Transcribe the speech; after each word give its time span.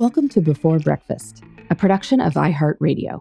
Welcome 0.00 0.28
to 0.28 0.40
Before 0.40 0.78
Breakfast, 0.78 1.42
a 1.70 1.74
production 1.74 2.20
of 2.20 2.34
iHeartRadio. 2.34 3.20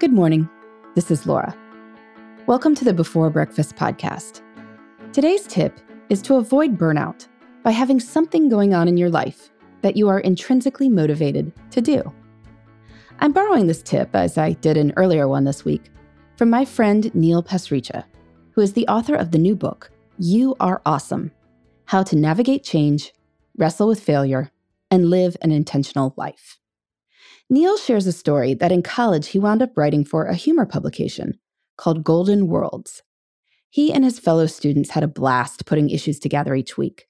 Good 0.00 0.12
morning. 0.12 0.48
This 0.96 1.12
is 1.12 1.24
Laura. 1.24 1.56
Welcome 2.48 2.74
to 2.74 2.84
the 2.84 2.92
Before 2.92 3.30
Breakfast 3.30 3.76
podcast. 3.76 4.42
Today's 5.12 5.46
tip 5.46 5.78
is 6.08 6.20
to 6.22 6.34
avoid 6.34 6.76
burnout 6.76 7.28
by 7.62 7.70
having 7.70 8.00
something 8.00 8.48
going 8.48 8.74
on 8.74 8.88
in 8.88 8.96
your 8.96 9.08
life 9.08 9.52
that 9.82 9.96
you 9.96 10.08
are 10.08 10.18
intrinsically 10.18 10.88
motivated 10.88 11.52
to 11.70 11.80
do. 11.80 12.12
I'm 13.20 13.30
borrowing 13.30 13.68
this 13.68 13.84
tip, 13.84 14.16
as 14.16 14.36
I 14.36 14.54
did 14.54 14.76
an 14.76 14.92
earlier 14.96 15.28
one 15.28 15.44
this 15.44 15.64
week, 15.64 15.92
from 16.36 16.50
my 16.50 16.64
friend 16.64 17.14
Neil 17.14 17.40
Pasricha, 17.40 18.02
who 18.50 18.62
is 18.62 18.72
the 18.72 18.88
author 18.88 19.14
of 19.14 19.30
the 19.30 19.38
new 19.38 19.54
book, 19.54 19.92
You 20.18 20.56
Are 20.58 20.82
Awesome 20.84 21.30
How 21.84 22.02
to 22.02 22.16
Navigate 22.16 22.64
Change, 22.64 23.12
Wrestle 23.56 23.88
with 23.88 24.02
Failure, 24.02 24.50
and 24.90 25.10
Live 25.10 25.36
an 25.42 25.52
Intentional 25.52 26.14
Life. 26.16 26.58
Neil 27.50 27.76
shares 27.76 28.06
a 28.06 28.12
story 28.12 28.54
that 28.54 28.72
in 28.72 28.82
college 28.82 29.28
he 29.28 29.38
wound 29.38 29.62
up 29.62 29.76
writing 29.76 30.04
for 30.04 30.24
a 30.24 30.34
humor 30.34 30.66
publication 30.66 31.38
called 31.76 32.04
Golden 32.04 32.46
Words. 32.46 33.02
He 33.68 33.92
and 33.92 34.04
his 34.04 34.18
fellow 34.18 34.46
students 34.46 34.90
had 34.90 35.02
a 35.02 35.08
blast 35.08 35.66
putting 35.66 35.90
issues 35.90 36.18
together 36.18 36.54
each 36.54 36.76
week. 36.76 37.08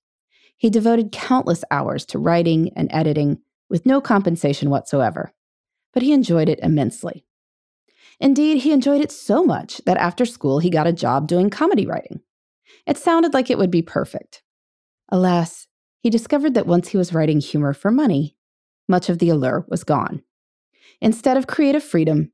He 0.56 0.70
devoted 0.70 1.12
countless 1.12 1.64
hours 1.70 2.04
to 2.06 2.18
writing 2.18 2.72
and 2.76 2.88
editing 2.92 3.38
with 3.68 3.86
no 3.86 4.00
compensation 4.00 4.70
whatsoever, 4.70 5.32
but 5.92 6.02
he 6.02 6.12
enjoyed 6.12 6.48
it 6.48 6.60
immensely. 6.60 7.24
Indeed, 8.20 8.58
he 8.58 8.72
enjoyed 8.72 9.00
it 9.00 9.10
so 9.10 9.42
much 9.42 9.80
that 9.86 9.96
after 9.96 10.24
school 10.24 10.60
he 10.60 10.70
got 10.70 10.86
a 10.86 10.92
job 10.92 11.26
doing 11.26 11.50
comedy 11.50 11.86
writing. 11.86 12.20
It 12.86 12.96
sounded 12.96 13.34
like 13.34 13.50
it 13.50 13.58
would 13.58 13.70
be 13.70 13.82
perfect. 13.82 14.42
Alas, 15.08 15.66
he 16.02 16.10
discovered 16.10 16.54
that 16.54 16.66
once 16.66 16.88
he 16.88 16.96
was 16.96 17.14
writing 17.14 17.40
humor 17.40 17.72
for 17.72 17.90
money, 17.90 18.36
much 18.88 19.08
of 19.08 19.18
the 19.18 19.28
allure 19.28 19.64
was 19.68 19.84
gone. 19.84 20.22
Instead 21.00 21.36
of 21.36 21.46
creative 21.46 21.82
freedom, 21.82 22.32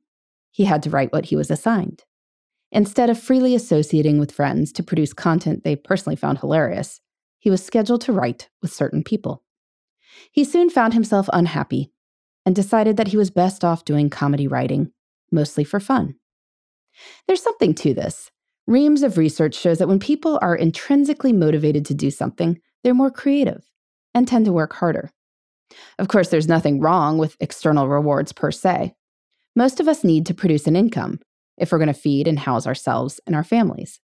he 0.51 0.65
had 0.65 0.83
to 0.83 0.91
write 0.91 1.13
what 1.13 1.27
he 1.27 1.37
was 1.37 1.51
assigned. 1.51 2.05
Instead 2.73 3.11
of 3.11 3.19
freely 3.19 3.55
associating 3.55 4.19
with 4.19 4.33
friends 4.33 4.73
to 4.73 4.83
produce 4.83 5.13
content 5.13 5.65
they 5.65 5.77
personally 5.77 6.17
found 6.17 6.39
hilarious, 6.39 7.01
he 7.39 7.51
was 7.51 7.65
scheduled 7.65 8.01
to 8.01 8.13
write 8.13 8.49
with 8.63 8.73
certain 8.73 9.05
people. 9.05 9.43
He 10.33 10.45
soon 10.45 10.71
found 10.71 10.95
himself 10.95 11.29
unhappy 11.33 11.93
and 12.47 12.57
decided 12.57 12.97
that 12.97 13.09
he 13.09 13.17
was 13.17 13.31
best 13.31 13.65
off 13.65 13.85
doing 13.85 14.09
comedy 14.09 14.49
writing, 14.49 14.93
mostly 15.31 15.65
for 15.65 15.79
fun. 15.79 16.15
There's 17.27 17.43
something 17.43 17.75
to 17.75 17.93
this. 17.93 18.31
Reams 18.67 19.03
of 19.03 19.19
research 19.19 19.55
shows 19.55 19.79
that 19.79 19.89
when 19.89 20.01
people 20.01 20.39
are 20.43 20.57
intrinsically 20.57 21.33
motivated 21.33 21.85
to 21.87 21.95
do 21.95 22.11
something, 22.11 22.61
they're 22.83 22.95
more 22.95 23.11
creative 23.11 23.65
and 24.15 24.27
tend 24.27 24.45
to 24.47 24.53
work 24.53 24.75
harder. 24.75 25.11
Of 25.99 26.09
course, 26.09 26.29
there's 26.29 26.49
nothing 26.49 26.81
wrong 26.81 27.19
with 27.19 27.37
external 27.41 27.89
rewards 27.89 28.33
per 28.33 28.51
se. 28.51 28.95
Most 29.55 29.81
of 29.81 29.89
us 29.89 30.05
need 30.05 30.27
to 30.27 30.35
produce 30.35 30.67
an 30.67 30.77
income 30.77 31.21
if 31.57 31.73
we're 31.73 31.79
going 31.79 31.89
to 31.89 31.95
feed 31.95 32.29
and 32.29 32.39
house 32.39 32.67
ourselves 32.67 33.21
and 33.27 33.35
our 33.35 33.45
families. 33.45 34.01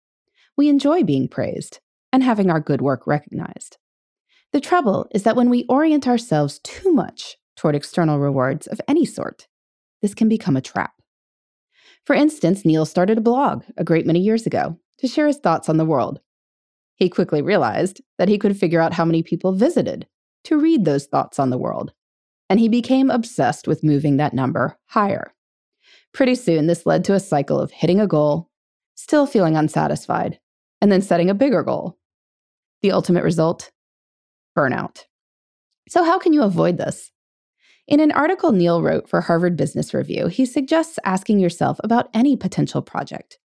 We 0.56 0.68
enjoy 0.68 1.02
being 1.02 1.28
praised, 1.28 1.80
and 2.12 2.22
having 2.22 2.50
our 2.50 2.60
good 2.60 2.82
work 2.82 3.06
recognized. 3.06 3.78
The 4.52 4.60
trouble 4.60 5.08
is 5.12 5.22
that 5.22 5.36
when 5.36 5.48
we 5.48 5.64
orient 5.68 6.06
ourselves 6.06 6.60
too 6.62 6.92
much 6.92 7.36
toward 7.56 7.74
external 7.74 8.18
rewards 8.18 8.66
of 8.66 8.80
any 8.86 9.06
sort, 9.06 9.48
this 10.02 10.14
can 10.14 10.28
become 10.28 10.56
a 10.56 10.60
trap. 10.60 10.92
For 12.04 12.14
instance, 12.14 12.64
Neil 12.64 12.84
started 12.84 13.18
a 13.18 13.22
blog 13.22 13.64
a 13.76 13.84
great 13.84 14.06
many 14.06 14.20
years 14.20 14.46
ago 14.46 14.78
to 14.98 15.08
share 15.08 15.26
his 15.26 15.38
thoughts 15.38 15.68
on 15.68 15.78
the 15.78 15.84
world. 15.84 16.20
He 17.02 17.08
quickly 17.08 17.42
realized 17.42 18.00
that 18.18 18.28
he 18.28 18.38
could 18.38 18.56
figure 18.56 18.80
out 18.80 18.92
how 18.92 19.04
many 19.04 19.24
people 19.24 19.50
visited 19.50 20.06
to 20.44 20.56
read 20.56 20.84
those 20.84 21.06
thoughts 21.06 21.40
on 21.40 21.50
the 21.50 21.58
world, 21.58 21.92
and 22.48 22.60
he 22.60 22.68
became 22.68 23.10
obsessed 23.10 23.66
with 23.66 23.82
moving 23.82 24.18
that 24.18 24.32
number 24.32 24.78
higher. 24.86 25.34
Pretty 26.14 26.36
soon, 26.36 26.68
this 26.68 26.86
led 26.86 27.04
to 27.06 27.14
a 27.14 27.18
cycle 27.18 27.58
of 27.58 27.72
hitting 27.72 27.98
a 27.98 28.06
goal, 28.06 28.50
still 28.94 29.26
feeling 29.26 29.56
unsatisfied, 29.56 30.38
and 30.80 30.92
then 30.92 31.02
setting 31.02 31.28
a 31.28 31.34
bigger 31.34 31.64
goal, 31.64 31.98
the 32.82 32.92
ultimate 32.92 33.24
result 33.24 33.72
burnout. 34.56 35.06
So, 35.88 36.04
how 36.04 36.20
can 36.20 36.32
you 36.32 36.44
avoid 36.44 36.78
this? 36.78 37.10
In 37.88 37.98
an 37.98 38.12
article 38.12 38.52
Neil 38.52 38.80
wrote 38.80 39.08
for 39.08 39.22
Harvard 39.22 39.56
Business 39.56 39.92
Review, 39.92 40.28
he 40.28 40.46
suggests 40.46 41.00
asking 41.04 41.40
yourself 41.40 41.80
about 41.82 42.10
any 42.14 42.36
potential 42.36 42.80
project 42.80 43.40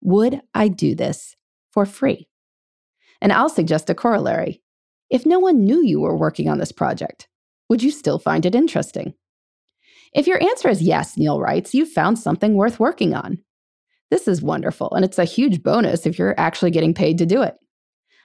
Would 0.00 0.40
I 0.54 0.68
do 0.68 0.94
this 0.94 1.36
for 1.72 1.84
free? 1.84 2.30
And 3.22 3.32
I'll 3.32 3.48
suggest 3.48 3.88
a 3.88 3.94
corollary. 3.94 4.60
If 5.08 5.24
no 5.24 5.38
one 5.38 5.64
knew 5.64 5.80
you 5.82 6.00
were 6.00 6.16
working 6.16 6.48
on 6.48 6.58
this 6.58 6.72
project, 6.72 7.28
would 7.68 7.80
you 7.80 7.92
still 7.92 8.18
find 8.18 8.44
it 8.44 8.56
interesting? 8.56 9.14
If 10.12 10.26
your 10.26 10.42
answer 10.42 10.68
is 10.68 10.82
yes, 10.82 11.16
Neil 11.16 11.40
writes, 11.40 11.72
you've 11.72 11.92
found 11.92 12.18
something 12.18 12.54
worth 12.54 12.80
working 12.80 13.14
on. 13.14 13.38
This 14.10 14.26
is 14.26 14.42
wonderful, 14.42 14.92
and 14.92 15.04
it's 15.04 15.20
a 15.20 15.24
huge 15.24 15.62
bonus 15.62 16.04
if 16.04 16.18
you're 16.18 16.34
actually 16.36 16.72
getting 16.72 16.94
paid 16.94 17.16
to 17.18 17.24
do 17.24 17.42
it. 17.42 17.54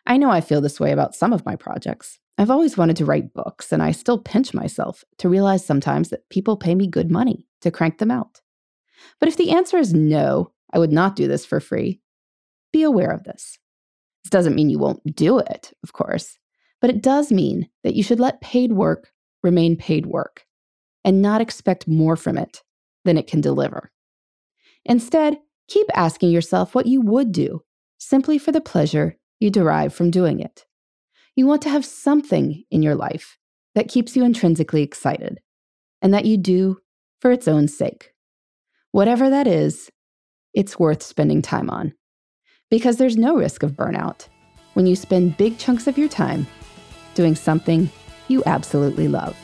I 0.08 0.18
know 0.18 0.32
I 0.32 0.42
feel 0.42 0.62
this 0.62 0.80
way 0.80 0.92
about 0.92 1.14
some 1.14 1.32
of 1.32 1.46
my 1.46 1.56
projects. 1.56 2.18
I've 2.40 2.50
always 2.50 2.76
wanted 2.76 2.98
to 2.98 3.06
write 3.06 3.36
books, 3.36 3.72
and 3.72 3.84
I 3.84 3.92
still 3.92 4.18
pinch 4.18 4.52
myself 4.52 5.04
to 5.20 5.30
realize 5.30 5.64
sometimes 5.64 6.10
that 6.10 6.28
people 6.32 6.58
pay 6.58 6.74
me 6.74 6.88
good 6.88 7.12
money 7.12 7.46
to 7.62 7.70
crank 7.70 8.00
them 8.00 8.10
out. 8.10 8.42
But 9.20 9.30
if 9.30 9.38
the 9.38 9.52
answer 9.52 9.78
is 9.78 9.94
no, 9.94 10.54
I 10.74 10.80
would 10.80 10.92
not 10.92 11.16
do 11.16 11.28
this 11.28 11.46
for 11.46 11.60
free, 11.60 12.02
be 12.74 12.82
aware 12.82 13.12
of 13.12 13.24
this. 13.24 13.60
This 14.28 14.40
doesn't 14.42 14.56
mean 14.56 14.70
you 14.70 14.78
won't 14.78 15.16
do 15.16 15.40
it, 15.40 15.72
of 15.84 15.94
course, 15.94 16.38
but 16.82 16.90
it 16.90 17.02
does 17.02 17.32
mean 17.32 17.70
that 17.86 17.96
you 17.96 18.04
should 18.04 18.20
let 18.20 18.42
paid 18.42 18.74
work 18.74 19.14
remain 19.42 19.78
paid 19.78 20.06
work 20.06 20.46
and 21.06 21.22
not 21.22 21.40
expect 21.40 21.88
more 21.88 22.18
from 22.18 22.38
it 22.38 22.62
than 23.06 23.18
it 23.18 23.28
can 23.28 23.40
deliver. 23.40 23.90
Instead, 24.84 25.38
keep 25.70 25.88
asking 25.96 26.32
yourself 26.32 26.76
what 26.76 26.88
you 26.88 27.00
would 27.00 27.32
do 27.32 27.62
simply 28.00 28.38
for 28.38 28.52
the 28.52 28.60
pleasure 28.60 29.16
you 29.40 29.50
derive 29.50 29.94
from 29.94 30.12
doing 30.12 30.42
it. 30.42 30.66
You 31.38 31.48
want 31.48 31.62
to 31.62 31.70
have 31.70 31.86
something 31.86 32.66
in 32.70 32.84
your 32.84 32.96
life 32.96 33.38
that 33.76 33.88
keeps 33.88 34.18
you 34.18 34.26
intrinsically 34.26 34.84
excited 34.84 35.40
and 36.02 36.14
that 36.14 36.26
you 36.26 36.36
do 36.36 36.80
for 37.22 37.32
its 37.32 37.48
own 37.48 37.70
sake. 37.70 38.12
Whatever 38.92 39.30
that 39.30 39.48
is, 39.48 39.90
it's 40.54 40.78
worth 40.78 41.02
spending 41.02 41.42
time 41.42 41.70
on. 41.70 41.94
Because 42.70 42.98
there's 42.98 43.16
no 43.16 43.38
risk 43.38 43.64
of 43.64 43.72
burnout 43.72 44.28
when 44.74 44.86
you 44.86 44.96
spend 44.98 45.38
big 45.38 45.58
chunks 45.58 45.88
of 45.88 45.98
your 45.98 46.10
time 46.10 46.46
doing 47.14 47.34
something 47.34 47.90
you 48.28 48.44
absolutely 48.46 49.08
love. 49.08 49.38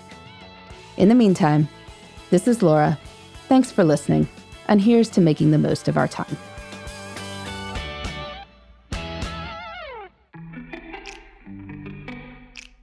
In 0.98 1.08
the 1.08 1.16
meantime, 1.16 1.70
this 2.32 2.50
is 2.50 2.62
Laura. 2.62 3.00
Thanks 3.48 3.72
for 3.72 3.86
listening, 3.86 4.28
and 4.68 4.82
here's 4.82 5.08
to 5.12 5.22
making 5.22 5.52
the 5.52 5.58
most 5.58 5.88
of 5.88 5.98
our 5.98 6.08
time. 6.08 6.38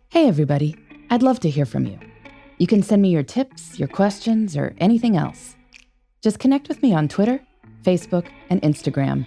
Hey, 0.09 0.27
everybody. 0.27 0.75
I'd 1.11 1.23
love 1.23 1.41
to 1.41 1.51
hear 1.51 1.67
from 1.67 1.85
you. 1.85 1.99
You 2.57 2.67
can 2.67 2.83
send 2.83 3.03
me 3.03 3.11
your 3.11 3.23
tips, 3.23 3.79
your 3.79 3.89
questions, 3.89 4.57
or 4.57 4.75
anything 4.79 5.19
else. 5.19 5.57
Just 6.23 6.39
connect 6.39 6.69
with 6.69 6.83
me 6.83 6.95
on 6.95 7.09
Twitter, 7.09 7.41
Facebook, 7.85 8.29
and 8.49 8.63
Instagram 8.63 9.27